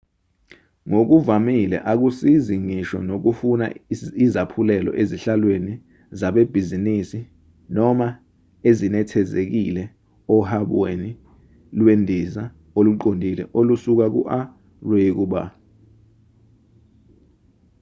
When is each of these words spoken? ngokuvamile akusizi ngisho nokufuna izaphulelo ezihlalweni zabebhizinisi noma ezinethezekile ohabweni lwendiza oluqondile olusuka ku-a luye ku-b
ngokuvamile 0.89 1.77
akusizi 1.91 2.55
ngisho 2.65 2.97
nokufuna 3.07 3.65
izaphulelo 4.25 4.91
ezihlalweni 5.01 5.73
zabebhizinisi 6.19 7.19
noma 7.75 8.07
ezinethezekile 8.69 9.83
ohabweni 10.37 11.09
lwendiza 11.77 12.43
oluqondile 12.77 13.43
olusuka 13.59 14.05
ku-a 14.15 14.39
luye 14.87 15.09
ku-b 15.17 15.33